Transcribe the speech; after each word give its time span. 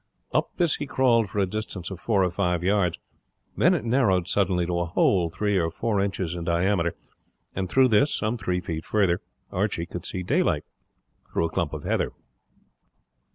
Up 0.31 0.49
this 0.57 0.77
he 0.77 0.87
crawled 0.87 1.29
for 1.29 1.37
a 1.37 1.45
distance 1.45 1.91
of 1.91 1.99
four 1.99 2.23
or 2.23 2.31
five 2.31 2.63
yards, 2.63 2.97
then 3.55 3.75
it 3.75 3.85
narrowed 3.85 4.27
suddenly 4.27 4.65
to 4.65 4.79
a 4.79 4.85
hole 4.85 5.29
three 5.29 5.59
or 5.59 5.69
four 5.69 6.01
inches 6.01 6.33
in 6.33 6.43
diameter, 6.43 6.95
and 7.55 7.69
through 7.69 7.89
this, 7.89 8.11
some 8.11 8.35
three 8.35 8.61
feet 8.61 8.83
farther, 8.83 9.21
Archie 9.51 9.85
could 9.85 10.07
see 10.07 10.23
the 10.23 10.33
daylight 10.33 10.63
through 11.31 11.45
a 11.45 11.51
clump 11.51 11.71
of 11.71 11.83
heather. 11.83 12.13